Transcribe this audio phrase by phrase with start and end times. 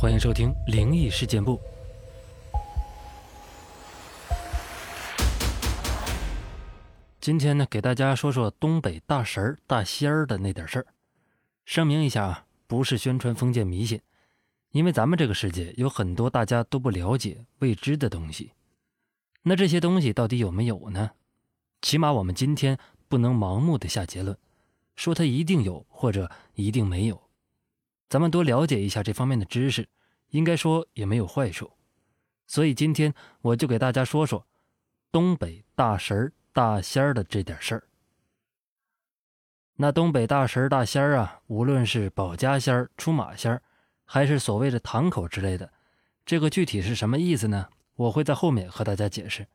[0.00, 1.60] 欢迎收听《灵异事件部》。
[7.20, 10.86] 今天呢，给大家说说东北大神儿、大仙儿的那点事儿。
[11.64, 14.00] 声明一下啊，不是宣传封建迷信，
[14.70, 18.52] 因为咱们这个世界有很多大家都不了解、未知的东西。
[19.42, 21.10] 那这些东西到底有没有呢？
[21.82, 22.78] 起码我们今天
[23.08, 24.38] 不能盲目的下结论，
[24.94, 27.20] 说它一定有或者一定没有。
[28.08, 29.86] 咱们多了解一下这方面的知识，
[30.30, 31.70] 应该说也没有坏处。
[32.46, 33.12] 所以今天
[33.42, 34.46] 我就给大家说说
[35.12, 37.84] 东北大神儿、大仙儿的这点事儿。
[39.76, 43.62] 那东北大神儿、大仙儿啊，无论是保家仙儿、出马仙儿，
[44.06, 45.70] 还是所谓的堂口之类的，
[46.24, 47.68] 这个具体是什么意思呢？
[47.94, 49.46] 我会在后面和大家解释。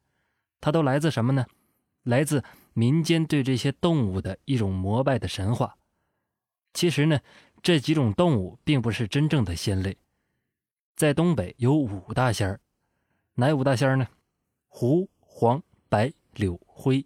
[0.61, 1.47] 它都来自什么呢？
[2.03, 5.75] 来自民间对这些动物的一种膜拜的神话。
[6.72, 7.20] 其实呢。
[7.63, 9.98] 这几种动物并不是真正的仙类，
[10.98, 12.59] 在东北有五大仙儿，
[13.36, 14.05] 哪五大仙儿呢？
[14.67, 17.05] 狐、黄、白、柳、灰。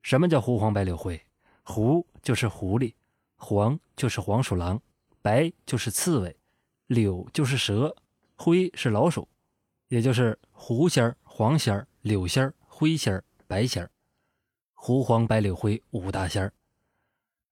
[0.00, 1.22] 什么叫狐、黄、白、柳、灰？
[1.62, 2.94] 狐就是狐狸，
[3.36, 4.80] 黄就是黄鼠狼，
[5.20, 6.34] 白就是刺猬，
[6.86, 7.94] 柳就是蛇，
[8.34, 9.28] 灰是老鼠，
[9.88, 13.90] 也就是狐仙儿、黄仙儿、柳仙儿、灰仙儿、白仙儿。
[14.72, 16.50] 狐、黄、白、柳、灰五大仙儿。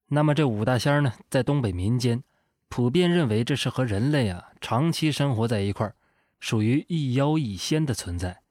[0.07, 2.25] 那么这五大仙儿呢，在东北民间。
[2.71, 5.97] 普遍认为这是和人类啊长期生活在一块儿，
[6.39, 8.43] 属于一妖一仙的存在。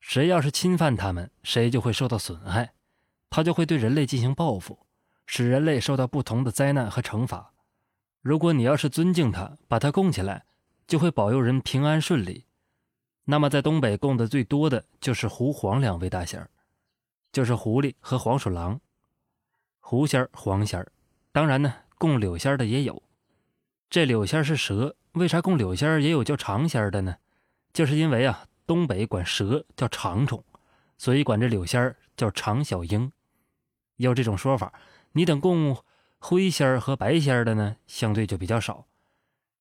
[0.00, 2.72] 谁要是侵犯他们，谁就会受到损害，
[3.28, 4.86] 他就会对人类进行报复，
[5.26, 7.52] 使人类受到不同的灾难和惩罚。
[8.22, 10.44] 如果你要是尊敬他，把他供起来，
[10.86, 12.44] 就会保佑人平安顺利。
[13.24, 16.48] 那么在东北供的最多的就是狐黄两位大仙儿，
[17.32, 18.80] 就是狐狸和黄鼠狼。
[19.80, 20.92] 狐仙儿、黄仙儿，
[21.32, 23.02] 当然呢，供柳仙儿的也有。
[23.90, 27.16] 这柳仙是蛇，为啥供柳仙也有叫长仙的呢？
[27.72, 30.44] 就是因为啊，东北管蛇叫长虫，
[30.98, 33.10] 所以管这柳仙叫长小鹰。
[33.96, 34.72] 有这种说法。
[35.12, 35.76] 你等供
[36.18, 38.86] 灰仙和白仙的呢，相对就比较少，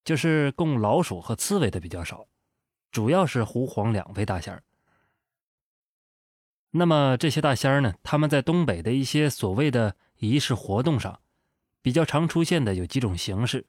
[0.03, 2.28] 就是供老鼠和刺猬的比较少，
[2.91, 4.62] 主要是狐黄两位大仙。
[6.72, 11.22] 那么这些大仙呢，他们在东北的一些所谓的仪式活动上，
[11.81, 13.66] 比较常出现的有几种形式。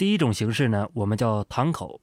[0.00, 2.00] 第一种形式呢，我们叫堂口。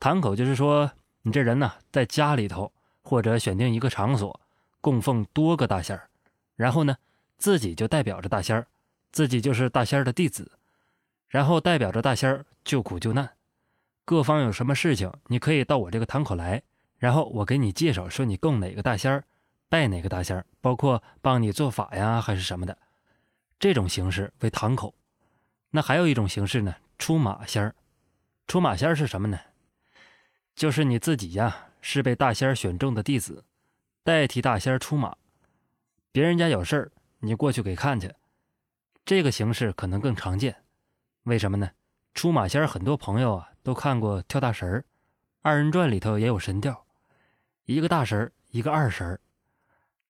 [0.00, 0.90] 堂口就是说，
[1.22, 4.40] 你这人呢，在家里头或者选定一个场所，
[4.80, 6.10] 供奉多个大仙儿，
[6.56, 6.96] 然后呢，
[7.38, 8.66] 自己就代表着大仙儿，
[9.12, 10.58] 自己就是大仙儿的弟子，
[11.28, 13.30] 然后代表着大仙儿救苦救难。
[14.04, 16.60] 各方有什么事情，你可以到我这个堂口来，
[16.98, 19.22] 然后我给你介绍，说你供哪个大仙儿，
[19.68, 22.76] 拜哪个大仙儿，包括帮你做法呀，还是什么的。
[23.60, 24.92] 这种形式为堂口。
[25.70, 26.74] 那还有一种形式呢？
[26.98, 27.74] 出马仙儿，
[28.46, 29.38] 出马仙儿是什么呢？
[30.54, 33.44] 就是你自己呀，是被大仙儿选中的弟子，
[34.02, 35.16] 代替大仙儿出马。
[36.12, 38.14] 别人家有事儿，你过去给看去。
[39.04, 40.62] 这个形式可能更常见。
[41.24, 41.70] 为什么呢？
[42.14, 44.84] 出马仙儿很多朋友啊都看过跳大神儿，
[45.42, 46.86] 二人转里头也有神调，
[47.64, 49.20] 一个大神儿，一个二神儿。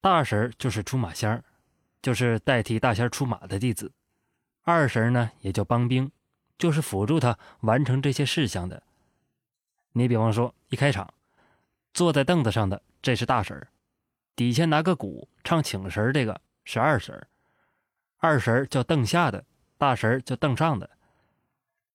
[0.03, 1.43] 大神儿就是出马仙儿，
[2.03, 3.91] 就是代替大仙儿出马的弟子。
[4.63, 6.11] 二神儿呢也叫帮兵。
[6.59, 8.83] 就是辅助他完成这些事项的。
[9.93, 11.13] 你比方说，一开场，
[11.93, 13.69] 坐在凳子上的这是大婶儿，
[14.35, 17.27] 底下拿个鼓唱请神儿，这个是二婶儿。
[18.19, 19.45] 二婶儿叫凳下的，
[19.79, 20.91] 大婶儿叫凳上的。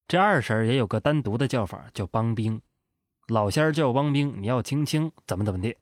[0.08, 2.62] 这二婶儿也有个单独的叫法，叫帮兵。
[3.28, 5.76] 老仙儿叫帮兵，你要听清怎么怎么的，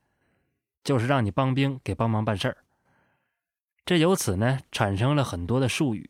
[0.83, 2.57] 就是让你帮兵给帮忙办事儿。
[3.85, 6.09] 这由此呢，产生了很多的术语，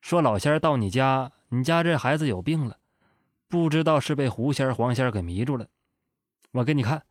[0.00, 1.32] 说老仙儿到你家。
[1.52, 2.78] 你家这孩子有病了，
[3.48, 5.66] 不知道是被狐仙黄仙给迷住了。
[6.52, 7.02] 我给你看，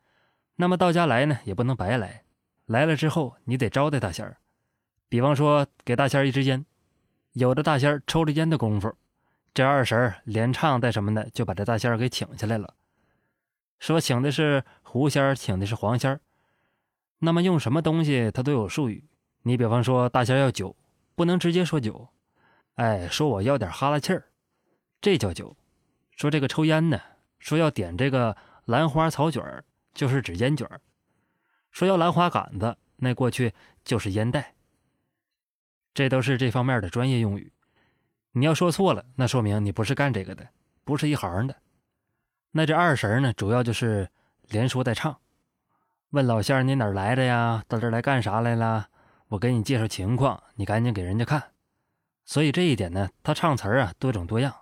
[0.55, 2.23] 那么到家来呢，也不能白来，
[2.65, 4.37] 来了之后你得招待大仙儿。
[5.09, 6.65] 比方说给大仙儿一支烟，
[7.33, 8.95] 有的大仙儿抽着烟的功夫，
[9.53, 12.73] 这二婶儿连唱带什么的就把这大仙儿给请下来了，
[13.79, 16.21] 说请的是狐仙儿，请的是黄仙儿。
[17.17, 19.03] 那么用什么东西他都有术语。
[19.41, 20.73] 你比方说大仙儿要酒，
[21.15, 22.07] 不能直接说酒，
[22.75, 24.25] 哎，说我要点哈喇气儿。
[25.01, 25.55] 这叫酒，
[26.15, 26.99] 说这个抽烟呢，
[27.39, 28.35] 说要点这个
[28.65, 29.63] 兰花草卷儿，
[29.93, 30.77] 就是指烟卷儿；
[31.71, 33.53] 说要兰花杆子，那过去
[33.83, 34.55] 就是烟袋。
[35.93, 37.51] 这都是这方面的专业用语。
[38.33, 40.47] 你要说错了，那说明你不是干这个的，
[40.83, 41.55] 不是一行的。
[42.51, 44.09] 那这二婶呢，主要就是
[44.49, 45.19] 连说带唱，
[46.09, 47.63] 问老仙儿你哪来的呀？
[47.67, 48.89] 到这来干啥来了？
[49.29, 51.51] 我给你介绍情况，你赶紧给人家看。
[52.25, 54.55] 所以这一点呢，他唱词儿啊多种多样。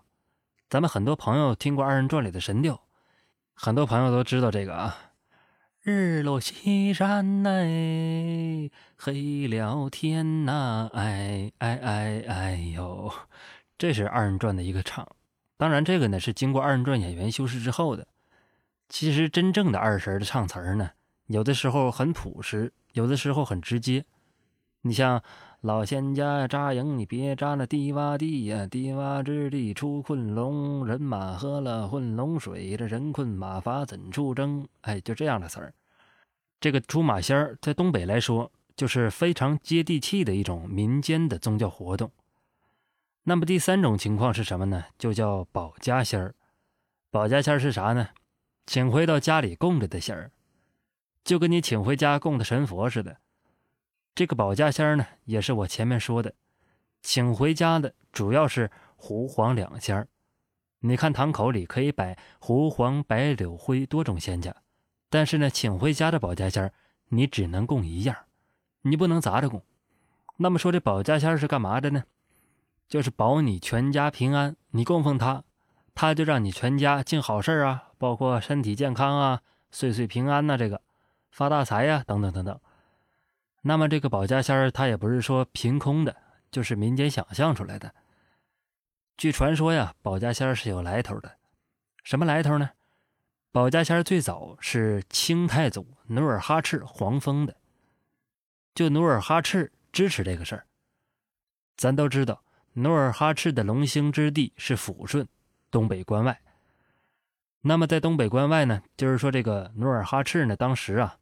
[0.70, 2.82] 咱们很多朋友听过二人转里的神调，
[3.54, 4.98] 很多朋友都知道这个啊。
[5.82, 13.10] 日落西山哎，黑了天呐，哎哎哎哎呦，
[13.78, 15.08] 这是二人转的一个唱。
[15.56, 18.06] 当然，这个呢是经过二人转演员修饰之后的。
[18.90, 20.90] 其实真正的二神的唱词呢，
[21.28, 24.04] 有的时候很朴实，有的时候很直接。
[24.88, 25.22] 你像
[25.62, 34.68] 老仙家扎营，你别扎那低洼地呀，低洼之地出困龙，人马喝了混龙水，这人困马乏怎出征？
[34.82, 35.74] 哎，就这样的词儿。
[36.60, 42.10] 这个出马仙儿在东北来说，就是非常接地气的一种民间的宗教活动。
[43.24, 44.86] 那么第三种情况是什么呢？
[44.98, 46.34] 就叫保家仙儿。
[47.12, 48.08] 保家仙儿是啥呢？
[48.66, 50.32] 请回到家里供着的仙儿，
[51.24, 53.18] 就跟你请回家供的神佛似的。
[54.18, 56.34] 这个保家仙呢，也是我前面说的，
[57.04, 60.08] 请回家的主要是胡黄两仙儿。
[60.80, 64.56] 你看堂口里可以摆胡黄白柳灰多种仙家，
[65.12, 66.74] 但是呢，请回家的保家仙儿
[67.10, 68.18] 你只能供一样，
[68.82, 69.62] 你不能砸着供。
[70.38, 72.04] 那么说这保家仙是干嘛的呢？
[72.88, 75.44] 就是保你全家平安，你供奉他，
[75.94, 80.82] 他就让你全家尽好事啊，包括身体健康啊、岁岁平安呐，这个
[81.30, 82.60] 发大财呀，等等等等。
[83.62, 86.16] 那么这个保家仙儿，他也不是说凭空的，
[86.52, 87.94] 就是民间想象出来的。
[89.18, 91.38] 据传说呀，保家仙儿是有来头的。
[92.04, 92.70] 什么来头呢？
[93.52, 97.58] 保家仙儿最早是清太祖努尔哈赤皇封的，
[98.76, 100.66] 就努尔哈赤支持这个事儿。
[101.76, 102.44] 咱都知道，
[102.74, 105.28] 努尔哈赤的龙兴之地是抚顺，
[105.72, 106.40] 东北关外。
[107.62, 111.18] 那么在东北关外呢，就是说这个努尔哈赤呢，当时啊。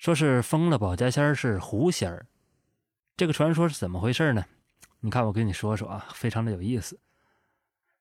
[0.00, 2.24] 说是封了保家仙儿是狐仙儿，
[3.18, 4.46] 这个传说是怎么回事呢？
[5.00, 6.98] 你看我跟你说说啊，非常的有意思。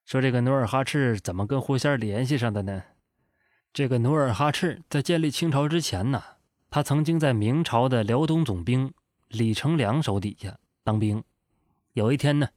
[0.05, 2.83] 说这个努尔哈赤怎么跟狐仙联系上的呢？
[3.73, 6.23] 这个努尔哈赤在建立清朝之前呢，
[6.69, 8.93] 他曾经在明朝的辽东总兵
[9.27, 11.21] 李成梁手底下当兵。
[11.91, 12.47] 有一天呢，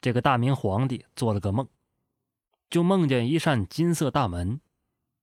[0.00, 1.68] 这个大明皇帝做了个梦，
[2.68, 4.60] 就梦见一扇金色大门，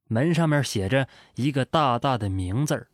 [0.08, 2.88] 门上面写着一个大大的名字儿。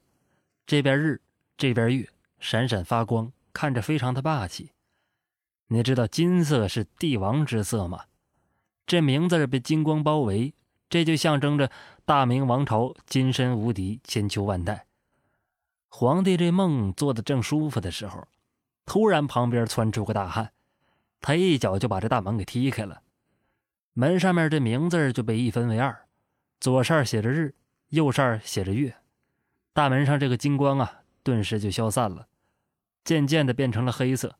[0.67, 1.21] 这边日，
[1.55, 2.09] 这边月，
[2.39, 4.71] 闪闪发光，看着非常的霸气。
[5.67, 8.03] 你知道金色是帝王之色吗？
[8.85, 10.53] 这名字被金光包围，
[10.89, 11.71] 这就象征着
[12.03, 14.87] 大明王朝金身无敌，千秋万代。
[15.87, 18.27] 皇帝这梦做的正舒服的时候，
[18.85, 20.51] 突然旁边窜出个大汉，
[21.21, 23.01] 他一脚就把这大门给踢开了，
[23.93, 26.07] 门上面这名字就被一分为二，
[26.59, 27.55] 左扇写着日，
[27.87, 28.93] 右扇写着月。
[29.77, 32.25] 大门上这个金光啊，顿时就消散了，
[33.03, 34.39] 渐渐的变成了黑色。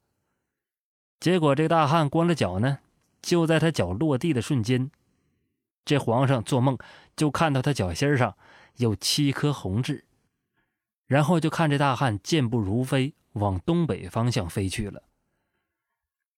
[1.20, 2.80] 结果这大汉光着脚呢，
[3.22, 4.90] 就在他脚落地的瞬间，
[5.86, 6.76] 这皇上做梦
[7.16, 8.36] 就看到他脚心上
[8.78, 10.06] 有七颗红痣，
[11.06, 15.04] 然后就看这大汉健步如飞往东北方向飞去了。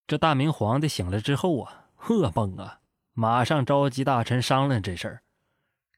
[0.07, 2.81] 这大明皇帝醒了之后啊，呵嘣啊，
[3.13, 5.24] 马上召集大臣商量这事儿。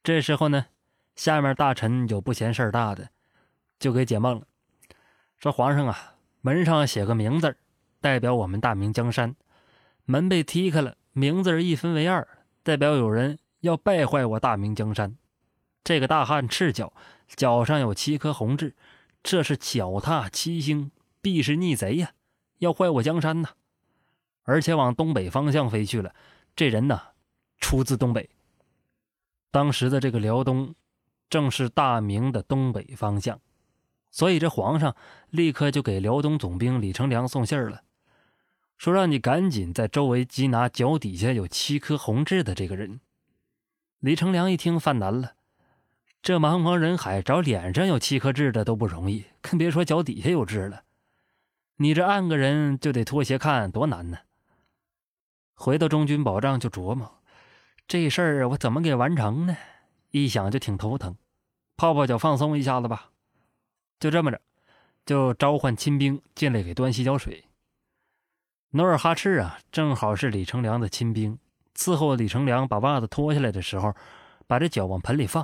[0.04, 0.68] 这时候呢。
[1.16, 3.10] 下面大臣有不嫌事儿大的，
[3.80, 4.48] 就给解梦了，
[5.38, 7.56] 说：“皇上啊，门上写个名字，
[8.00, 9.36] 代表我们大明江山。
[10.06, 12.28] 门被踢开了，名字一分为二，
[12.64, 15.16] 代表有人要败坏我大明江山。
[15.84, 16.94] 这个大汉赤脚，
[17.28, 18.76] 脚上有七颗红痣，
[19.22, 20.92] 这是脚踏七星，
[21.22, 22.14] 必是逆贼呀，
[22.60, 23.50] 要坏我江山呐！
[24.44, 26.16] 而且往东北方向飞去了。
[26.56, 27.00] 这人呢，
[27.60, 28.30] 出自东北，
[29.52, 30.74] 当时的这个辽东。”
[31.32, 33.40] 正是大明的东北方向，
[34.12, 34.94] 所以这皇上
[35.30, 37.84] 立刻就给辽东总兵李成梁送信儿了，
[38.78, 43.00] 说让你赶紧在周围缉拿脚底下有七颗红痣的这个人。
[44.00, 45.36] 李成梁一听犯难了，
[46.22, 50.84] 这茫茫人海找脸上有七颗痣的都不容易，更别说脚底下有痣了。
[51.78, 54.18] 你这按个人就得脱鞋看，多难呢！
[55.54, 57.10] 回到中军保障就琢磨，
[57.88, 59.56] 这事儿我怎么给完成呢？
[60.10, 61.16] 一想就挺头疼，
[61.82, 63.10] 泡泡脚放松一下子吧。
[64.00, 64.40] 就这么着，
[65.04, 67.46] 就召唤亲兵进来给端洗脚水。
[68.70, 71.40] 努尔哈赤啊，正好是李成梁的亲兵，
[71.76, 73.96] 伺候李成梁把袜子脱下来的时候，
[74.46, 75.44] 把这脚往盆里放。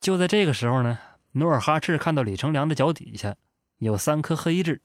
[0.00, 0.98] 就在这个时候呢，
[1.32, 3.36] 努尔哈赤看到李成梁的脚底下
[3.76, 4.80] 有三颗黑痣，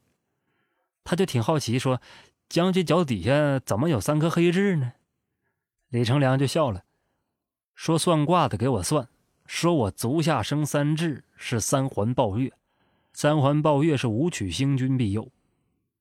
[1.06, 2.02] 他就挺好奇，说
[2.50, 4.92] ：“将军脚底下怎么有三颗黑痣呢？”
[5.88, 6.84] 李成梁就笑了。
[7.76, 9.08] 说算卦的给我算，
[9.46, 12.52] 说我足下生三痣是三环抱月，
[13.14, 15.30] 三环抱月是武曲星君庇佑，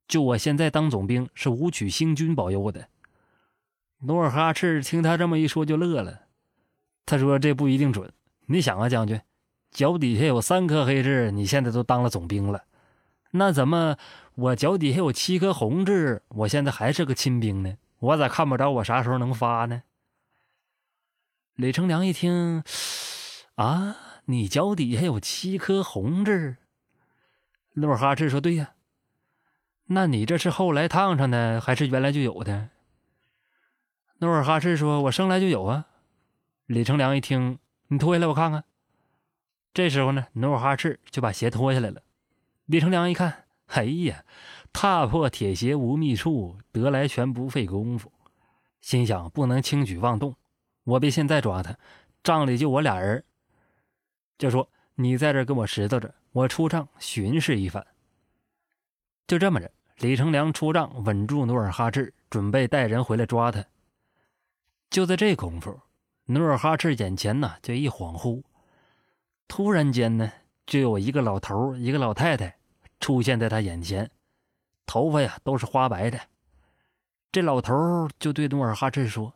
[0.06, 2.88] 就我现在当总兵是武曲星君保佑的。
[4.04, 6.22] 努尔哈赤听他这么一说就乐了，
[7.06, 8.12] 他说：“这不一定准。
[8.46, 9.20] 你想啊，将军，
[9.70, 12.64] 脚底下有三颗黑痣，你现在都当了总兵了，
[13.30, 13.96] 那怎么
[14.34, 17.76] 我脚底下有七颗红痣，我现在还是个亲兵呢？
[18.00, 19.82] 我咋看不着我啥时候能发呢？”
[21.54, 22.64] 李成梁一听，
[23.62, 26.56] 啊，你脚底下有七颗红痣。
[27.74, 28.74] 努尔哈赤说：“对呀，
[29.86, 32.70] 那你这是后来烫上的，还是原来就有的？”
[34.18, 35.86] 努尔哈赤说：“我生来就有啊。”
[36.66, 38.64] 李成梁一听：“你脱下来我看看。”
[39.72, 42.02] 这时候呢，努尔哈赤就把鞋脱下来了。
[42.66, 44.24] 李成梁一看：“哎呀，
[44.72, 48.12] 踏破铁鞋无觅处，得来全不费功夫。”
[48.82, 50.34] 心想：“不能轻举妄动，
[50.82, 51.78] 我别现在抓他，
[52.24, 53.24] 帐里就我俩人。”
[54.42, 57.84] 就说：“你在这跟我石头着。”我出帐巡视一番，
[59.28, 63.64] 就这么着，李成梁出帐稳住努尔哈赤，准备带人回来抓他。
[64.90, 65.78] 就在这功夫，
[66.24, 68.42] 努尔哈赤眼前呢就一恍惚，
[69.46, 70.32] 突然间呢
[70.66, 72.56] 就有一个老头一个老太太
[72.98, 74.10] 出现在他眼前，
[74.86, 76.18] 头发呀都是花白的。
[77.30, 79.34] 这老头就对努尔哈赤说：“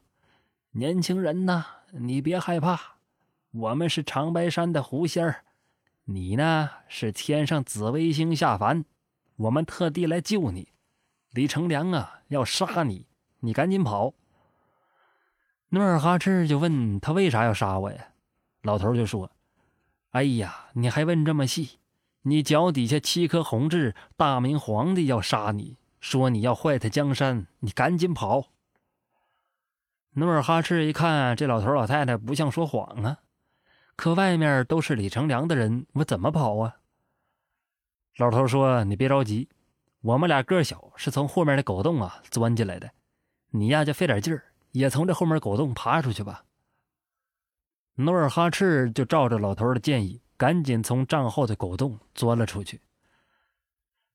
[0.73, 2.96] 年轻人呐，你别害怕，
[3.51, 5.45] 我们是长白山的狐仙儿。”
[6.09, 8.85] 你呢是天上紫微星下凡，
[9.35, 10.69] 我们特地来救你。
[11.33, 13.07] 李成梁啊要杀你，
[13.41, 14.15] 你赶紧跑。
[15.71, 18.09] 努尔哈赤就问他为啥要杀我呀？
[18.63, 19.33] 老头就说
[20.13, 21.81] ：“哎呀，你还问这么细？
[22.23, 28.53] 你脚底下七颗红痣，大明皇帝要杀你，说你要坏他江山，你赶紧跑。”
[30.15, 33.19] 努尔哈赤一看这老头老太太不像说谎啊。
[33.97, 36.77] 可外面都是李成梁的人，我怎么跑啊？
[38.19, 39.49] 老头说：“你别着急，
[40.03, 42.91] 我们俩个小，是从后面的狗洞啊钻进来的。
[43.51, 46.45] 你呀就费点劲儿，也从这后面狗洞爬出去吧。”
[47.97, 52.83] 努尔哈赤就照着老头的建议，赶紧从帐后的狗洞钻了出去。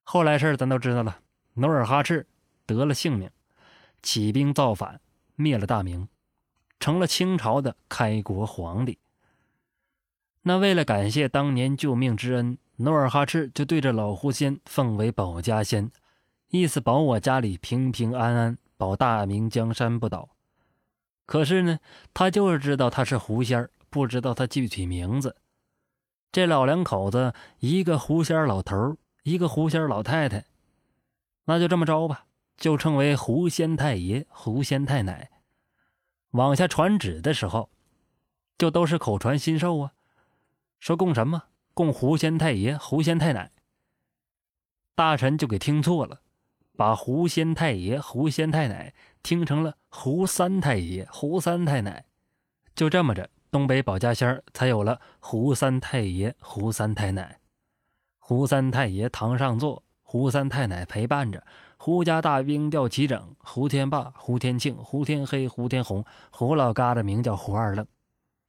[0.04, 1.22] 后来事儿咱都知道了，
[1.56, 2.28] 努尔哈赤
[2.68, 3.30] 得了性命，
[4.04, 5.02] 起兵造反，
[5.36, 6.08] 灭了大明，
[6.80, 9.00] 成了清朝的开国皇帝。
[10.44, 15.92] 那为了感谢当年救命之恩，努尔哈赤就对着老狐仙奉为保家仙，
[16.50, 20.30] 意思保我家里平平安安，保大明江山不倒。
[21.28, 21.80] 可是呢，
[22.14, 25.36] 他就是知道他是狐仙不知道他具体名字。
[26.32, 30.46] 这老两口子，一个狐仙老头一个狐仙老太太，
[31.46, 32.26] 那就这么着吧，
[32.58, 35.30] 就称为狐仙太爷、狐仙太奶。
[36.32, 37.70] 往下传旨的时候，
[38.58, 39.92] 就都是口传心授啊。
[40.82, 41.44] 说供什么？
[41.76, 43.52] 供狐仙太爷、狐仙太奶。
[44.96, 46.22] 大臣就给听错了，
[46.76, 52.06] 把狐仙太爷、狐仙太奶听成了胡三太爷、胡三太奶。
[52.76, 57.40] 就这么着，东北保家仙才有了胡三太爷、胡三太奶。
[58.18, 61.46] 胡三太爷堂上坐，胡三太奶陪伴着。
[61.78, 67.86] 胡家大兵调齐整，胡天霸、胡天庆、胡天黑、胡天红，胡老疙瘩名叫胡二愣。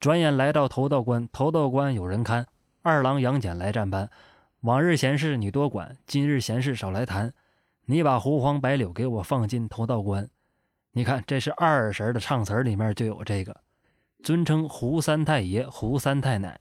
[0.03, 2.45] 转眼来到头道关，头道关有人看。
[2.81, 4.09] 二郎杨戬来站班。
[4.59, 7.33] 往日闲事你多管，今日闲事少来谈。
[7.85, 10.29] 你把胡黄白柳给我放进头道关。
[10.91, 13.55] 你看，这是二神的唱词里面就有这个，
[14.21, 16.59] 尊称胡三太爷、胡三太奶。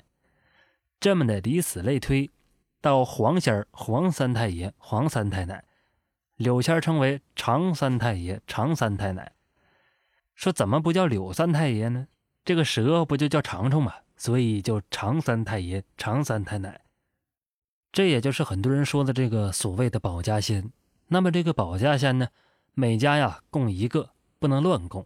[1.01, 2.31] 这么的，以此类推，
[2.81, 5.65] 到黄仙儿黄三太爷、黄三太奶，
[6.37, 9.33] 柳仙称为常三太爷、常三太奶。
[10.37, 12.07] 说怎么不叫柳三太爷呢？
[12.45, 13.95] 这个蛇不就叫长虫吗？
[14.17, 16.81] 所以就长三太爷、长三太奶，
[17.91, 20.71] 这也就是很多人说的这个所谓的保家仙。
[21.09, 22.29] 那么这个保家仙呢，
[22.75, 25.05] 每家呀供一个，不能乱供。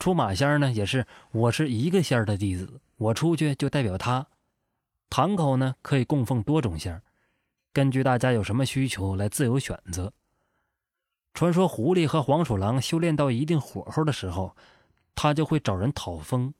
[0.00, 4.26] 出马仙呢，也是我是一个仙的弟子，我出去就代表他。
[5.08, 7.00] 堂口呢可以供奉多种仙，
[7.72, 10.12] 根据大家有什么需求来自由选择。
[11.32, 14.56] 传说狐狸和黄鼠狼修炼到一定火候的时候，
[15.14, 16.52] 他就会找人讨封。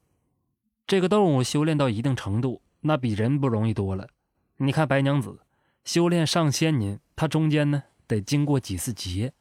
[0.88, 4.08] 这个动物修炼到一定程度，那比人不容易多了。
[4.56, 5.40] 你看白娘子
[5.84, 9.34] 修炼上千年，她中间呢得经过几次劫，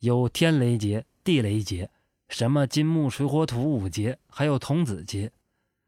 [0.00, 1.88] 有天雷劫、地雷劫，
[2.28, 5.32] 什么金木水火土五劫，还有童子劫。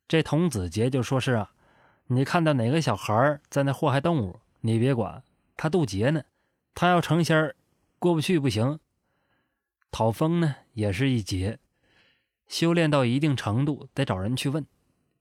[0.09, 1.53] 这童子劫就说是啊，
[2.07, 5.23] 你看到哪个小孩在那祸害动物，你别管，
[5.59, 6.23] 他渡劫呢，
[6.75, 7.55] 他要成仙
[7.99, 8.81] 过不去不行。
[9.91, 11.59] 讨封呢也是一劫，
[12.49, 14.65] 修炼到一定程度得找人去问。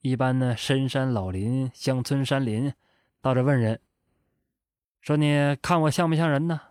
[0.05, 2.71] 一般呢，深山老林、乡村山林，
[3.21, 3.79] 到这问人，
[5.01, 6.62] 说你看我像不像人呢？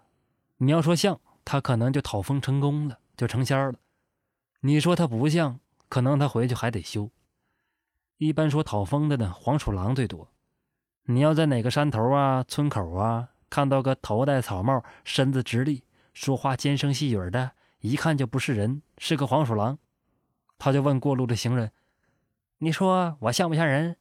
[0.58, 3.74] 你要说像，他可能就讨封成功了，就成仙了。
[4.60, 7.10] 你说他不像，可能他回去还得修。
[8.18, 10.30] 一般说讨封的呢，黄鼠狼最多。
[11.06, 17.50] 你要在哪个山头啊、村口啊，看到个头戴草帽、身子直立、说话尖声细语的，
[17.80, 19.76] 一看就不是人，是个黄鼠狼。
[20.56, 21.72] 他就问过路的行人
[22.58, 23.96] ：“你说我像不像人？”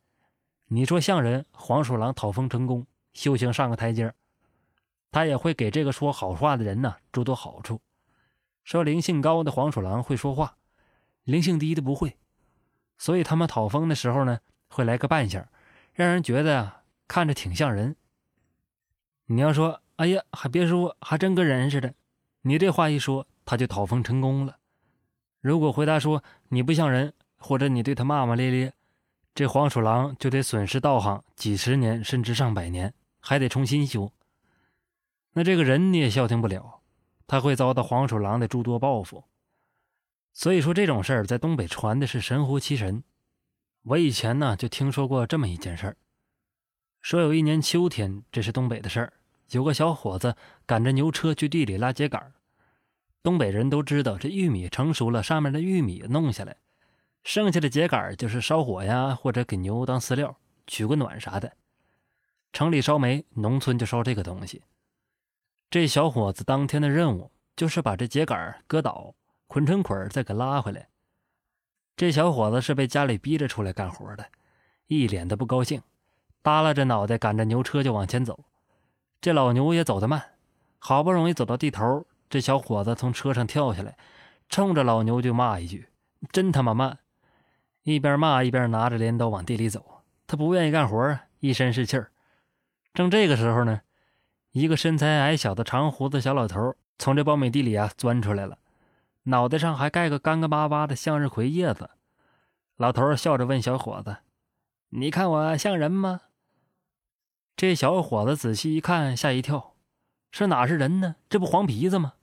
[0.67, 4.13] 你说像人，黄鼠狼讨风成功，修行上个台阶。
[5.11, 7.81] 他也会给这个说好话的人呢诸多好处。
[8.63, 10.57] 说灵性高的黄鼠狼会说话，
[11.23, 12.17] 灵性低的不会，
[12.97, 15.47] 所以他们讨风的时候呢，会来个扮相，
[15.93, 16.79] 让人觉得啊。
[17.05, 17.95] 看着挺像人。
[19.25, 21.93] 你要说，哎呀，还别说，还真跟人似的。
[22.41, 24.57] 你这话一说，他就讨风成功了。
[25.41, 28.73] 如果回答说你不像人，或者你对他骂骂咧咧，
[29.35, 34.11] 这黄鼠狼就得损失道行几十年，甚至上百年，还得重新修。
[35.33, 36.79] 那这个人你也消停不了，
[37.27, 39.25] 他会遭到黄鼠狼的诸多报复。
[40.31, 43.03] 所以说这种事儿在东北传的是神乎其神。
[43.83, 45.97] 我以前呢就听说过这么一件事儿。
[47.01, 49.13] 说有一年秋天，这是东北的事儿。
[49.49, 50.35] 有个小伙子
[50.65, 52.31] 赶着牛车去地里拉秸秆
[53.21, 56.55] 东北人都知道，这玉米成熟了，上面的玉米弄下来，
[57.23, 60.37] 剩下的秸秆就是烧火呀，或者给牛当饲料，
[60.67, 61.53] 取个暖啥的。
[62.51, 64.63] 城里烧煤，农村就烧这个东西。
[65.69, 69.15] 这小伙子当天的任务就是把这秸秆割倒，
[69.47, 70.87] 捆成捆再给拉回来。
[71.95, 74.25] 这小伙子是被家里逼着出来干活的，
[74.87, 75.81] 一脸的不高兴。
[76.41, 78.43] 耷拉着脑袋赶着牛车就往前走，
[79.21, 80.21] 这老牛也走得慢，
[80.77, 83.97] 好不容易走到地头，这小伙子从车上跳下来，
[84.49, 85.87] 冲着老牛就骂一句
[86.33, 86.99] ：“真他妈慢！”
[87.83, 90.01] 一边骂一边拿着镰刀往地里走。
[90.25, 92.11] 他不愿意干活，一身是气儿。
[92.93, 93.81] 正这个时候呢，
[94.51, 98.57] 一个身材矮小的长胡子小老头从这苞米地里啊钻出来了，
[99.23, 101.89] 脑袋上还盖个干干巴巴的向日葵叶子。
[102.77, 104.17] 老头笑着问小伙子
[104.89, 106.21] ：“你看我像人吗？”
[107.55, 109.75] 这小伙子仔细一看，吓一跳，
[110.31, 111.17] 这哪是人呢？
[111.29, 112.13] 这不黄皮子吗？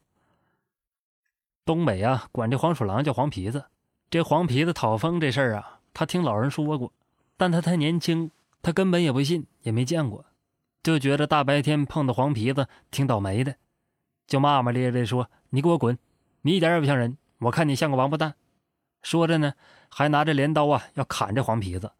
[1.64, 3.66] 东北啊，管这黄鼠狼叫黄皮子。
[4.11, 6.92] 这黄皮子讨风这事儿啊，他听老人说过，
[7.37, 10.25] 但他太年轻，他根本也不信，也没见过，
[10.83, 13.55] 就觉得大白天碰到黄皮子挺倒霉的，
[14.27, 15.96] 就骂骂咧咧说：“你给我滚！
[16.42, 18.35] 你一点也不像人，我看你像个王八蛋。”
[19.03, 19.55] 说着呢，
[19.88, 21.92] 还拿着镰刀啊要砍这黄皮子。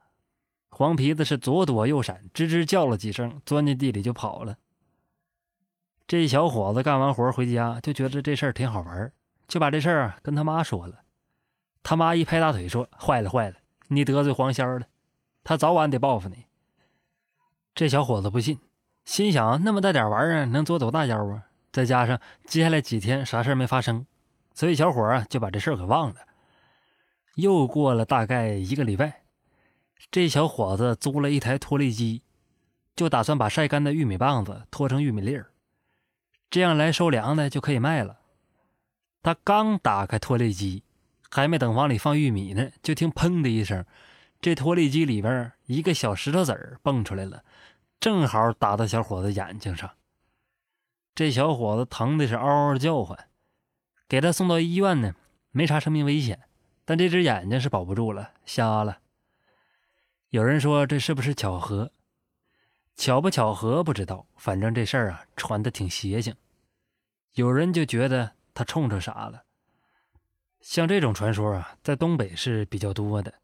[0.71, 4.59] 黄皮子是左躲右闪，吱吱叫了几声，钻进地里就跑了。
[6.09, 9.13] 这小伙子干完活回家，就觉得这事儿挺好玩，
[9.47, 11.03] 就把这事儿跟他妈说了。
[11.83, 13.57] 他妈一拍大腿说：“坏了坏了，
[13.89, 14.87] 你得罪黄仙了，
[15.43, 16.45] 他早晚得报复你。”
[17.75, 18.59] 这小伙子不信，
[19.05, 21.47] 心想那么大点玩意儿能做多大妖啊？
[21.73, 24.07] 再加上接下来几天啥事没发生，
[24.55, 26.17] 所以小伙啊就把这事儿给忘了。
[27.37, 29.23] 又过了大概一个礼拜。
[30.11, 32.23] 这小伙子租了一台脱粒机，
[32.97, 35.51] 就打算把晒干的玉米棒子脱成玉米粒儿，
[36.51, 38.19] 这样来收粮的就可以卖了。
[39.23, 40.83] 他刚打开脱粒机，
[41.31, 43.85] 还没等往里放玉米呢，就听“砰”的一声，
[44.41, 47.45] 这脱粒机里边一个小石头子儿蹦出来了，
[48.01, 49.91] 正好打到小伙子眼睛上。
[51.15, 53.29] 这小伙子疼的是嗷嗷叫唤，
[54.09, 55.15] 给他送到医院呢，
[55.51, 56.41] 没啥生命危险，
[56.85, 58.99] 但这只眼睛是保不住了，瞎了。
[60.31, 61.93] 有人说这是不是巧合？
[62.97, 66.35] 巧不巧合不知道，反正这事儿啊传的挺邪性。
[67.35, 69.45] 有人就觉得他冲着啥了。
[70.61, 73.35] 像这种传说啊，在东北是比较多的。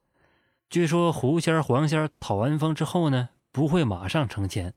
[0.69, 4.75] 据说狐仙、黄仙讨完风之后呢，不会马上成仙，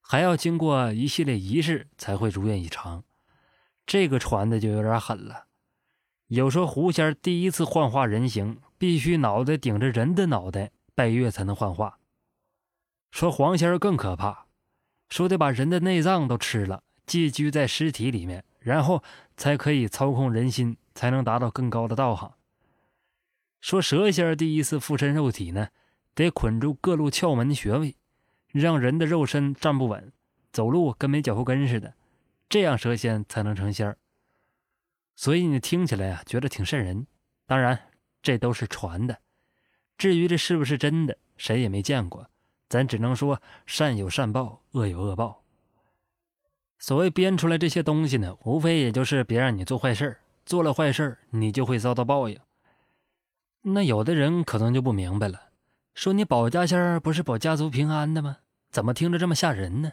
[0.00, 3.04] 还要经过一系列仪式才会如愿以偿。
[3.86, 5.46] 这个传的就有点狠了。
[6.28, 10.70] 有说狐仙第一次幻化人形，必须脑袋顶着人的脑袋。
[10.94, 12.00] 拜月才能幻化。
[13.12, 14.46] 说黄仙更可怕，
[15.08, 19.00] 说得把人的内脏都吃了，寄居在尸体里面，然后
[19.36, 22.34] 才可以操控人心，才能达到更高的道行。
[23.60, 25.68] 说蛇仙第一次附身肉体呢，
[26.12, 27.94] 得捆住各路窍门穴位，
[28.48, 30.12] 让人的肉身站不稳，
[30.50, 31.94] 走路跟没脚后跟似的，
[32.48, 33.96] 这样蛇仙才能成仙。
[35.14, 37.06] 所以你听起来啊，觉得挺瘆人。
[37.46, 37.80] 当然，
[38.20, 39.20] 这都是传的。
[39.96, 42.28] 至于这是不是真的，谁也没见过，
[42.68, 45.44] 咱只能说善有善报，恶有恶报。
[46.80, 52.40] 所谓编出来这些东西呢，无非也就是别让你做坏事做了坏事你就会遭到报应。
[53.60, 55.50] 那有的人可能就不明白了，
[55.94, 58.38] 说你保家仙不是保家族平安的吗？
[58.70, 59.92] 怎么听着这么吓人呢？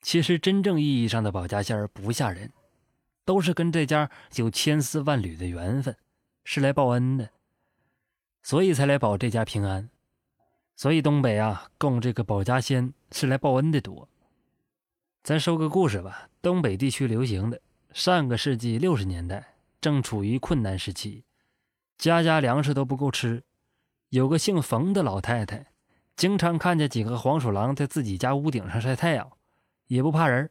[0.00, 2.50] 其实真正意义上的保家仙不吓人，
[3.26, 5.94] 都是跟这家有千丝万缕的缘分，
[6.44, 7.28] 是来报恩的，
[8.42, 9.90] 所以才来保这家平安。
[10.76, 14.08] 所以东北啊，供这个保家仙是来报恩的多。
[15.22, 17.60] 咱说个故事吧，东北地区流行的，
[17.94, 21.24] 上个世纪六十年代，正处于困难时期，
[21.98, 23.42] 家家粮食都不够吃。
[24.08, 25.66] 有个姓冯的老太太，
[26.16, 29.30] 经常看见几个黄鼠狼在自己家屋顶上晒太阳，
[29.88, 30.50] 也不怕人。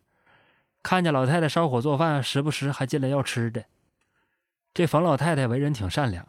[0.84, 3.65] 看见老太太烧火做饭，时不时还进来要吃的。
[4.73, 6.27] 这冯老太太为人挺善良，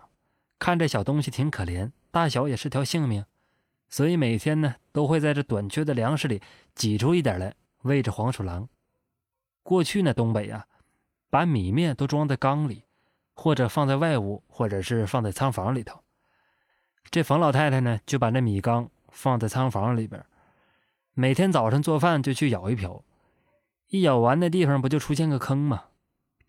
[0.59, 3.25] 看这小东西挺可怜，大小也是条性命，
[3.89, 6.41] 所以每天呢都会在这短缺的粮食里
[6.75, 7.55] 挤出一点来。
[7.83, 8.69] 喂着黄鼠狼。
[9.63, 10.67] 过去呢，东北啊，
[11.33, 12.85] 把米面都装在缸里，
[13.33, 15.99] 或者放在外屋，或者是放在仓房里头。
[17.11, 20.23] 这冯老太太呢，就把那米缸放在仓房里边，
[21.15, 23.03] 每天早上做饭就去舀一瓢，
[23.89, 25.85] 一舀完那地方不就出现个坑吗？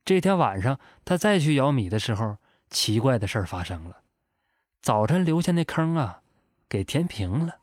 [0.03, 2.35] 这天晚上她再去舀米的时候，
[2.69, 4.01] 奇怪的事儿发生了，
[4.81, 6.23] 早晨留下那坑啊，
[6.67, 7.59] 给填平了。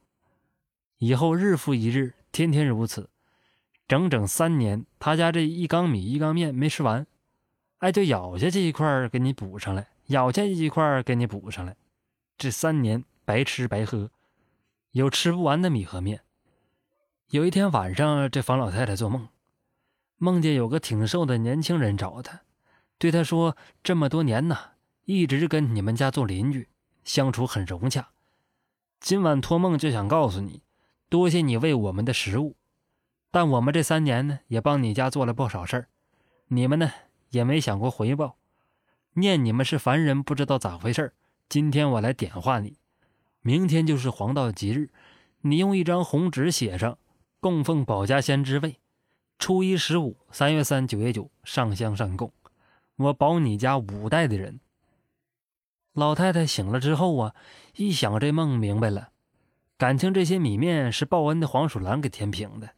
[0.96, 3.10] 以后日复一日，天天如此。
[3.86, 7.04] 整整三年，他家这一缸米一缸面没吃完，
[7.80, 11.76] 哎，就咬下去一块给你补上来，咬下去一块给你补上来，
[12.36, 14.10] 这三年白吃白喝，
[14.92, 16.20] 有吃不完的米和面。
[17.30, 19.28] 有一天晚上，这房老太太做梦，
[20.18, 22.40] 梦见有个挺瘦的年轻人找她，
[22.98, 24.72] 对她说：“这么多年呐，
[25.06, 26.68] 一直跟你们家做邻居，
[27.02, 28.10] 相处很融洽。
[29.00, 30.62] 今晚托梦就想告诉你，
[31.08, 32.56] 多谢你喂我们的食物。”
[33.32, 35.88] 但我们这三年呢，也帮你家做了不少事儿，
[36.48, 36.90] 你们呢
[37.30, 38.36] 也没想过回报，
[39.14, 41.12] 念你们是凡人，不知道咋回事
[41.48, 42.76] 今天我来点化你，
[43.40, 44.90] 明天就是黄道吉日，
[45.40, 46.98] 你用一张红纸写上
[47.40, 48.78] “供奉保家仙之位”，
[49.38, 52.32] 初一十五、三月三、九月九上香上供，
[52.96, 54.60] 我保你家五代的人。
[55.92, 57.34] 老太太醒了之后啊，
[57.74, 59.10] 一想这梦明白了，
[59.76, 62.70] 感情这些米面是报恩的黄鼠狼给填平的。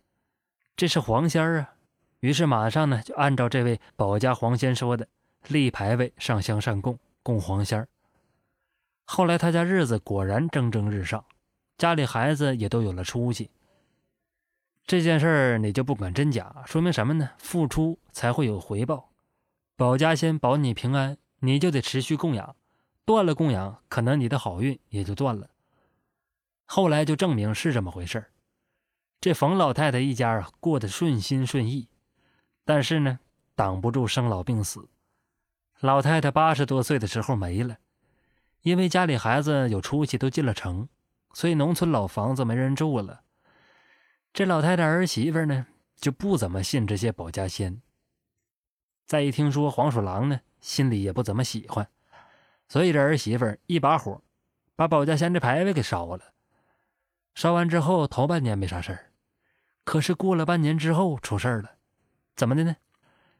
[0.74, 1.74] 这是黄仙儿啊，
[2.22, 5.08] 于是马上呢就按照这位保家黄仙说的
[5.48, 7.88] 立牌位、上香上供供黄仙儿。
[9.04, 11.24] 后来他家日子果然蒸蒸日上，
[11.76, 13.50] 家里孩子也都有了出息。
[14.86, 17.30] 这件事儿你就不管真假，说明什么呢？
[17.38, 19.10] 付出才会有回报。
[19.76, 22.54] 保家仙保你平安，你就得持续供养，
[23.04, 25.50] 断了供养，可能你的好运也就断了。
[26.66, 28.30] 后来就证明是这么回事儿。
[29.20, 31.88] 这冯老太太一家啊，过得顺心顺意，
[32.64, 33.18] 但是呢，
[33.54, 34.88] 挡不住生老病死。
[35.80, 37.78] 老太太八十多岁的时候没了，
[38.62, 40.88] 因为家里孩子有出息，都进了城，
[41.32, 43.22] 所以农村老房子没人住了。
[44.32, 47.82] 这老太太儿媳妇呢，就不怎么信这些保家仙。
[49.04, 51.88] 再一听说黄鼠狼呢，心里也不怎么喜欢，
[52.68, 54.22] 所以这儿媳妇一把火，
[54.76, 56.32] 把保家仙这牌位给烧了。
[57.34, 59.12] 烧完之后，头半年没啥事儿。
[59.84, 61.72] 可是过了半年之后出事儿了，
[62.34, 62.76] 怎么的呢？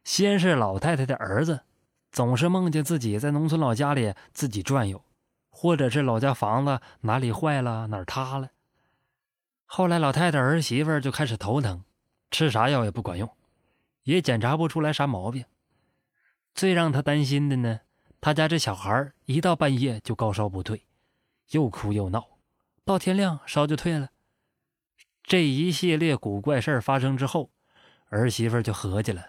[0.05, 1.61] 先是老太太的儿子
[2.11, 5.05] 总是梦见自己在农村老家里自己转悠，
[5.48, 8.50] 或者是老家房子哪里坏了哪儿塌了。
[9.64, 11.85] 后来老太太儿媳妇就开始头疼，
[12.31, 13.31] 吃啥药也不管用，
[14.02, 15.44] 也检查不出来啥毛病。
[16.52, 17.81] 最让她担心的呢，
[18.20, 20.85] 她家这小孩一到半夜就高烧不退，
[21.52, 22.26] 又哭又闹，
[22.85, 24.11] 到天亮烧就退了。
[25.22, 27.51] 这一系列古怪事儿发生之后，
[28.12, 29.27] 儿媳妇就合计了，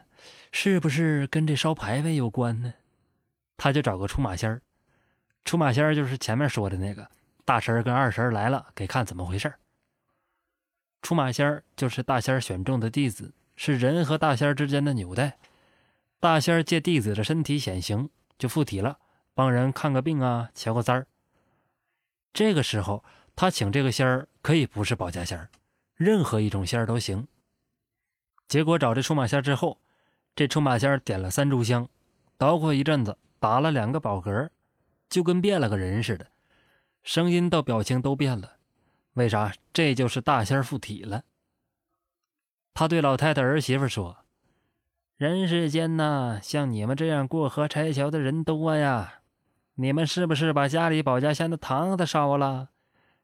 [0.51, 2.73] 是不是跟这烧牌位有关呢？
[3.55, 4.61] 他就找个出马仙儿，
[5.45, 7.09] 出马仙儿就是前面说的那个
[7.45, 9.53] 大神跟二神来了，给看怎么回事
[11.01, 15.37] 出马仙儿就是大仙选中的弟子，是人和大仙之间的纽带。
[16.19, 18.97] 大仙借弟子的身体显形，就附体了，
[19.33, 21.05] 帮人看个病啊，瞧个灾儿。
[22.31, 23.03] 这个时候，
[23.35, 25.49] 他请这个仙儿可以不是保家仙儿。
[25.95, 27.27] 任何一种仙儿都行。
[28.47, 29.79] 结果找这出马仙之后，
[30.35, 31.87] 这出马仙点了三炷香，
[32.37, 34.49] 捣鼓一阵子，打了两个饱嗝，
[35.09, 36.27] 就跟变了个人似的，
[37.03, 38.53] 声音到表情都变了。
[39.13, 39.53] 为啥？
[39.71, 41.23] 这就是大仙附体了。
[42.73, 44.17] 他对老太太儿媳妇说
[45.17, 49.21] ：“人世间呐，像你们这样过河拆桥的人多呀，
[49.75, 52.69] 你们是不是把家里保家仙的堂子烧了？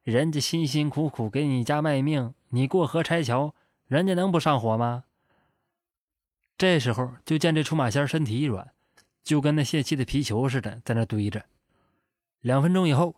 [0.04, 3.54] 人家辛辛苦苦给你家卖命。”你过河拆桥，
[3.88, 5.04] 人家能不上火吗？
[6.60, 8.70] 这时候就见这出马仙身体一软，
[9.24, 11.46] 就跟那泄气的皮球似的，在那堆着。
[12.42, 13.16] 两分钟以后，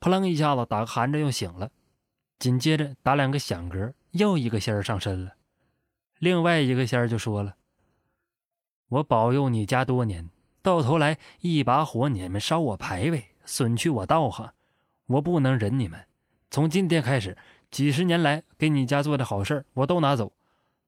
[0.00, 1.70] 扑棱一下子打个寒颤又醒了，
[2.40, 5.34] 紧接着打两个响嗝，又一个仙儿上身了。
[6.18, 7.54] 另外一个仙儿就说了
[8.90, 10.28] ：“我保佑你家多年，
[10.60, 14.52] 到头来一把火你们烧我牌位，损去我道行，
[15.06, 16.04] 我不能忍你们。
[16.50, 17.38] 从今天开始，
[17.70, 20.32] 几十年来给你家做的好事我都拿走，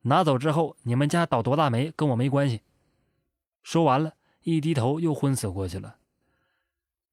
[0.03, 2.61] 拿走之后你们家倒多大霉跟我没关系。
[3.63, 5.97] 说完了，一低头又昏死过去了。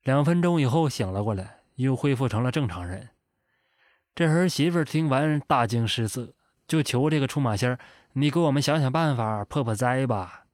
[0.04, 3.10] 两分钟以后醒了过来，又恢复成了正常人。
[4.16, 6.34] 这儿媳妇听完大惊失色，
[6.68, 7.80] 就求这个出马仙儿
[8.14, 10.46] ：“你给我们想想办法破破灾吧。”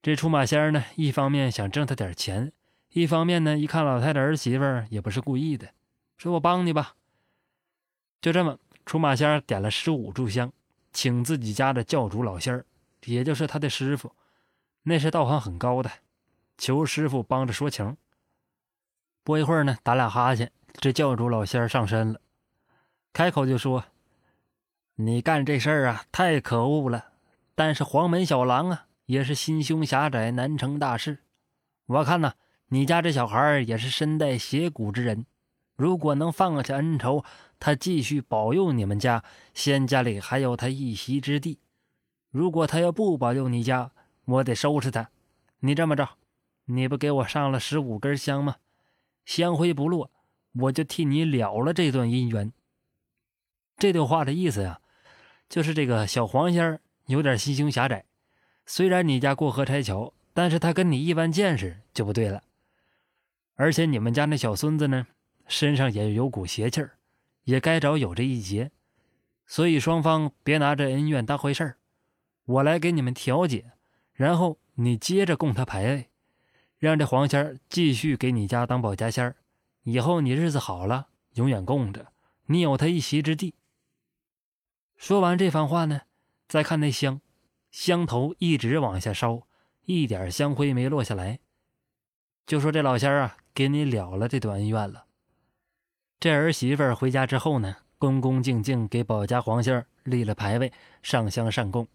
[0.00, 2.52] 这出马仙儿呢，一方面想挣他点钱，
[2.90, 5.68] 一方面呢，一看老太太儿媳妇也不是故意的，
[6.16, 6.94] 说我帮你吧。
[8.20, 10.52] 就这么，出马仙儿点了十五炷香，
[10.92, 12.66] 请自己家的教主老仙儿，
[13.04, 14.12] 也就是他的师傅，
[14.82, 15.90] 那是道行很高的，
[16.58, 17.96] 求师傅帮着说情。
[19.24, 22.20] 不一会儿呢，打俩哈欠，这教主老仙儿上身了，
[23.12, 23.84] 开口就说
[24.96, 27.12] ：“你干这事儿啊，太可恶了！
[27.54, 31.18] 但是黄门小郎啊，也是心胸狭窄，难成大事。
[31.86, 32.34] 我看呐，
[32.68, 35.26] 你家这小孩也是身带邪骨之人，
[35.76, 37.24] 如果能放下恩仇，
[37.58, 41.58] 他继续保佑你们家，仙家里还有他一席之地；
[42.30, 43.92] 如果他要不保佑你家，
[44.24, 45.10] 我得收拾他。
[45.60, 46.08] 你这么着，
[46.66, 48.56] 你不给我上了十五根香吗？”
[49.24, 50.10] 香灰不落，
[50.52, 52.52] 我就替你了了这段姻缘。
[53.76, 54.80] 这段话的意思呀，
[55.48, 58.04] 就是这个小黄仙儿有点心胸狭窄。
[58.66, 62.42] 虽然你家过河拆桥，但是他跟你一般见识就不对了。
[63.54, 65.06] 而且你们家那小孙子呢，
[65.46, 66.98] 身上也有股邪气儿，
[67.44, 68.70] 也该着有这一劫。
[69.46, 71.76] 所以双方别拿这恩怨当回事儿，
[72.44, 73.72] 我来给你们调解，
[74.12, 76.08] 然后你接着供他牌位。
[76.78, 79.36] 让这黄仙儿继续给你家当保家仙儿，
[79.84, 82.12] 以后你日子好了，永远供着
[82.46, 83.54] 你，有他一席之地。
[84.96, 86.02] 说完这番话呢，
[86.48, 87.20] 再看那香，
[87.70, 89.46] 香头一直往下烧，
[89.84, 91.38] 一点香灰没落下来。
[92.46, 95.06] 就说这老仙儿啊，给你了了这段恩怨了。
[96.22, 101.88] 这儿媳妇回家之后呢，恭恭敬敬给保家黄仙立了牌位，上香上供。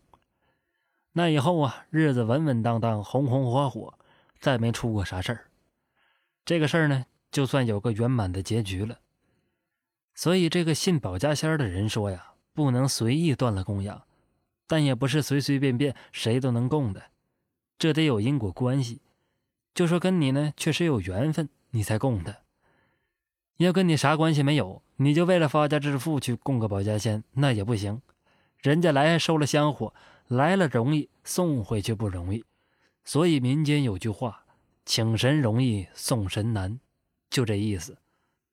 [1.13, 3.93] 那以后啊，日子稳稳当当，红红火火。
[4.41, 5.45] 再没出过啥事儿，
[6.43, 8.99] 这个事儿呢，就算有个圆满的结局了。
[10.13, 14.03] 所以，这个信保家仙的人说呀，不能随意断了供养，
[14.67, 17.01] 但也不是随随便便谁都能供的，
[17.79, 18.99] 这得有因果关系。
[19.73, 22.41] 就说跟你呢确实有缘分，你才供的；
[23.57, 28.01] 要跟你啥关系没有，你就为了发家致富去供个保家仙，那也不行。
[28.61, 29.93] 人家来收了香火，
[30.27, 32.43] 来了容易，送回去不容易。
[33.03, 34.43] 所以民间有句话
[34.85, 36.79] ：“请神容易送神难”，
[37.29, 37.97] 就这意思。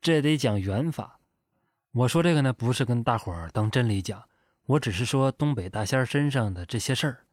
[0.00, 1.18] 这得讲缘法。
[1.92, 4.22] 我说这个呢，不是跟大伙儿当真理讲，
[4.66, 7.24] 我只是说东北大仙身上的这些事儿。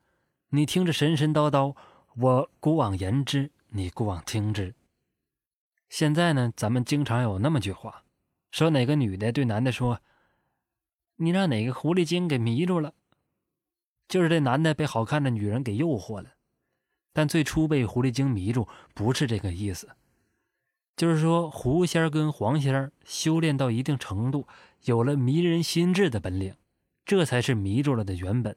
[0.49, 1.75] 你听着神神叨叨，
[2.15, 4.73] 我姑往言之，你姑往听之。
[5.91, 8.05] 现在呢，咱们经常有那么句话，
[8.49, 9.99] 说哪个女的对男的说
[11.17, 12.93] ：“你让哪个狐狸精给迷住了。”
[14.07, 16.29] 就是这男的被好看的女人给诱惑了。
[17.11, 19.89] 但最初被狐狸精迷住，不是这个意思，
[20.95, 24.47] 就是说狐仙跟黄仙修炼到一定程度，
[24.85, 26.55] 有了迷人心智的本领，
[27.05, 28.55] 这才是迷住了的原本。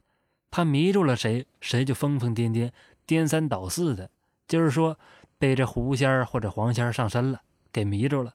[0.53, 2.71] 他迷住了谁，谁就疯疯癫癫、
[3.05, 4.09] 颠三倒四的，
[4.47, 4.97] 就是说
[5.45, 8.35] 被这狐仙或者黄仙上身了，给迷住了。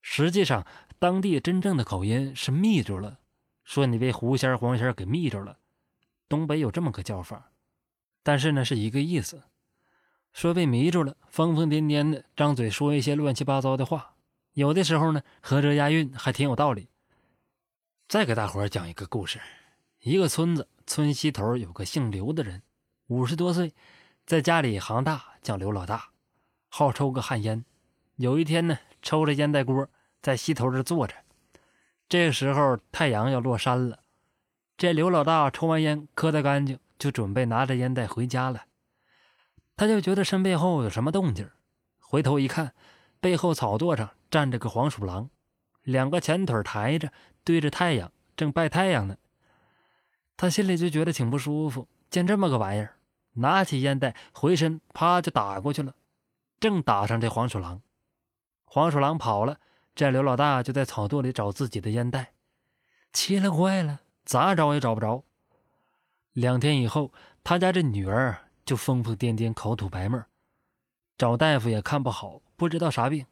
[0.00, 0.66] 实际上，
[0.98, 3.18] 当地真正的口音是迷住了，
[3.62, 5.58] 说你被狐仙、黄仙给迷住了。
[6.26, 7.52] 东北有这么个叫法。
[8.22, 9.42] 但是呢，是一个意思，
[10.32, 14.14] 说被迷住了，疯疯癫癫的，张嘴说一些乱七八糟的话，
[14.54, 16.88] 有的时候呢，合辙押韵，还挺有道理。
[18.08, 19.38] 再给大伙儿讲一个故事：
[20.00, 22.62] 一个村子，村西头有个姓刘的人，
[23.08, 23.74] 五十多岁，
[24.28, 26.10] 在家里行大，叫刘老大，
[26.68, 27.64] 好抽个旱烟。
[28.16, 29.88] 有一天呢，抽着烟袋锅，
[30.20, 31.14] 在西头这坐着。
[32.10, 34.00] 这个时候太阳要落山了，
[34.76, 36.78] 这刘老大抽完烟，磕得干净。
[36.98, 38.64] 就准备拿着烟袋回家了，
[39.76, 41.48] 他就觉得身背后有什么动静，
[41.98, 42.74] 回头一看，
[43.20, 45.30] 背后草垛上站着个黄鼠狼，
[45.84, 47.10] 两个前腿抬着，
[47.44, 49.16] 对着太阳，正拜太阳呢。
[50.36, 52.97] 他心里就觉得挺不舒服，见这么个玩意儿，
[53.38, 55.94] 拿起烟袋，回身啪就打过去了，
[56.60, 57.80] 正打上这黄鼠狼。
[58.64, 59.58] 黄鼠狼跑了，
[59.94, 62.32] 这刘老大就在草垛里找自己的烟袋，
[63.12, 65.24] 奇了怪了，咋找也找不着。
[66.32, 70.24] 两天以后，他家这女儿就疯疯癫癫、口吐白沫，
[71.16, 73.26] 找大夫也看不好，不知道啥病。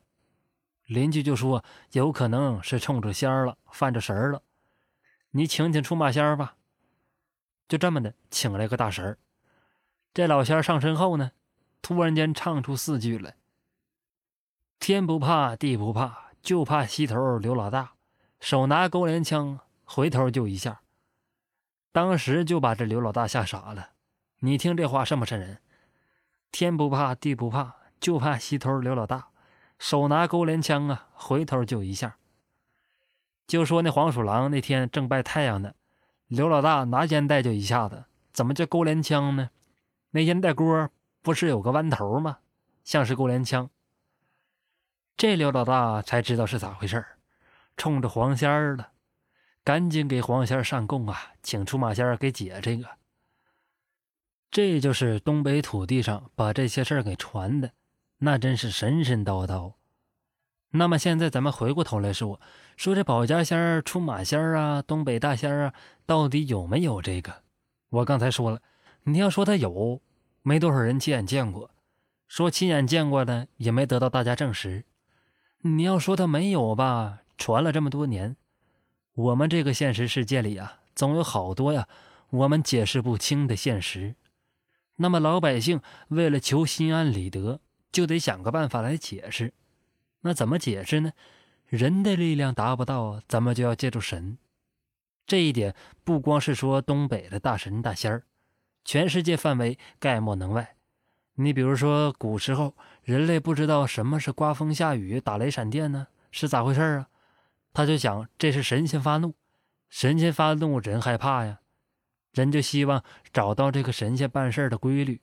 [0.86, 4.42] 邻居就说有可能是冲着仙儿了，犯着神儿了。
[5.32, 6.56] 你请请出马仙儿吧。
[7.68, 9.18] 就这么的，请来个大神儿。
[10.16, 11.32] 这老仙儿上身后呢，
[11.82, 13.36] 突然间唱出四句来
[14.80, 17.92] ：“天不怕地不怕，就怕西头刘老大，
[18.40, 20.80] 手拿钩镰枪，回头就一下。”
[21.92, 23.90] 当时就把这刘老大吓傻了。
[24.38, 25.58] 你听这话瘆不瘆人？
[26.50, 29.28] 天不怕地不怕，就怕西头刘老大，
[29.78, 32.16] 手拿钩镰枪啊，回头就一下。
[33.46, 35.74] 就说那黄鼠狼那天正拜太阳呢，
[36.28, 39.50] 刘老大拿烟袋就一下子，怎么叫钩镰枪呢？
[40.16, 40.88] 那烟袋锅
[41.20, 42.38] 不是有个弯头吗？
[42.84, 43.68] 像是钩镰枪。
[45.14, 47.04] 这刘老大才知道是咋回事
[47.76, 48.92] 冲着黄仙儿了，
[49.62, 52.88] 赶紧给黄仙儿上供啊，请出马仙儿给解这个。
[54.50, 57.72] 这就是东北土地上把这些事儿给传的，
[58.16, 59.74] 那真是神神叨叨。
[60.70, 62.40] 那么现在咱们回过头来说，
[62.78, 65.74] 说这保家仙儿、出马仙儿啊，东北大仙儿啊，
[66.06, 67.42] 到底有没有这个？
[67.90, 68.62] 我刚才说了，
[69.08, 70.02] 你要说他有，
[70.42, 71.70] 没多少人亲眼见过；
[72.26, 74.84] 说亲眼见过的，也没得到大家证实。
[75.60, 78.36] 你要说他没有吧，传了这么多年，
[79.14, 81.86] 我们这个现实世界里啊，总有好多呀，
[82.30, 84.16] 我们解释不清的现实。
[84.96, 87.60] 那么老百姓为了求心安理得，
[87.92, 89.54] 就得想个办法来解释。
[90.22, 91.12] 那怎么解释呢？
[91.66, 94.36] 人的力量达不到，咱们就要借助神。
[95.28, 98.24] 这一点不光是说东北的大神大仙儿，
[98.86, 100.76] 全世界范围概莫能外。
[101.34, 107.08] 你比如说古时候，人类不知道什么是刮风下雨、打雷闪电呢，是咋回事啊？
[107.74, 109.34] 他就想这是神仙发怒，
[109.90, 111.58] 神仙发怒人害怕呀，
[112.30, 115.20] 人就希望找到这个神仙办事的规律。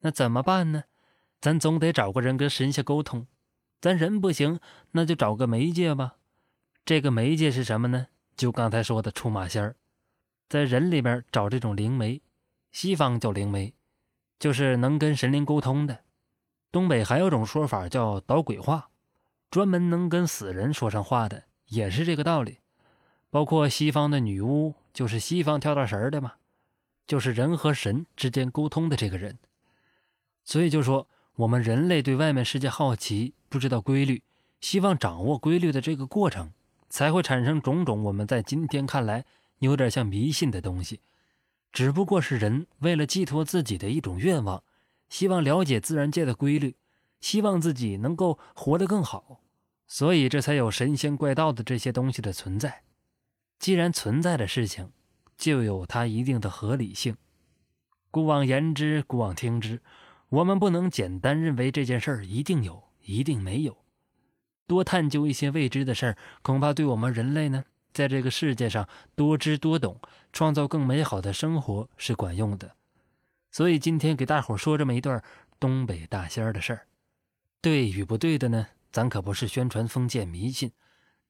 [0.00, 0.84] 那怎么办呢？
[1.40, 3.26] 咱总得找个人跟神仙沟通。
[3.80, 4.60] 咱人不行，
[4.90, 6.16] 那就找个媒介吧。
[6.84, 8.08] 这个媒介是什么呢？
[8.36, 9.76] 就刚才说的出马仙儿，
[10.50, 12.20] 在人里边找这种灵媒，
[12.72, 13.74] 西方叫灵媒，
[14.38, 16.00] 就是能跟神灵沟通的。
[16.72, 18.90] 东北还有种说法叫捣鬼话，
[19.50, 22.58] 专门能跟死人说上话的，也是这个道理。
[23.30, 26.34] 包括西方的女巫，就是西方跳大神的嘛，
[27.06, 29.38] 就是人和神之间沟通的这个人。
[30.44, 31.06] 所以就说。
[31.36, 34.22] 我们人类对外面世界好奇，不知道规律，
[34.60, 36.52] 希望掌握规律的这个过程，
[36.90, 39.24] 才会产生种种我们在今天看来
[39.60, 41.00] 有点像迷信的东西。
[41.72, 44.62] 只不过是人为了寄托自己的一种愿望，
[45.08, 46.76] 希望了解自然界的规律，
[47.20, 49.42] 希望自己能够活得更好，
[49.86, 52.82] 所以这才有神仙怪道的这些东西的存在。
[53.58, 54.90] 既然存在的事情，
[55.36, 57.16] 就有它一定的合理性。
[58.10, 59.80] 古往言之，古往听之。
[60.30, 63.84] 我们不能简单认为这件事儿一定有，一定没有。
[64.66, 70.00] 多探究一些未知的事儿，恐怕对我们人类呢，在这个世界上多知多懂，
[70.32, 72.76] 创造更美好的生活是管用的。
[73.50, 75.22] 所以今天给大伙说这么一段
[75.58, 76.86] 东北大仙儿的事儿，
[77.60, 78.68] 对与不对的呢？
[78.92, 80.72] 咱可不是宣传封建迷信，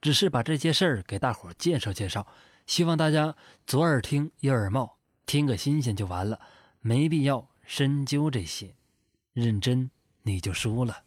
[0.01, 2.27] 只是把这些事儿给大伙介绍介绍，
[2.67, 4.97] 希望大家左耳听右耳冒，
[5.27, 6.41] 听个新鲜就完了，
[6.81, 8.75] 没必要深究这些。
[9.33, 9.91] 认真，
[10.23, 11.05] 你就输了。